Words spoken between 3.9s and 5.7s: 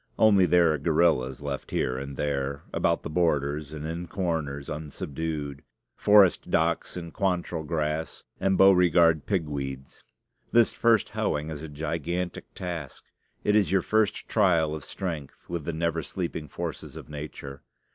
corners, unsubdued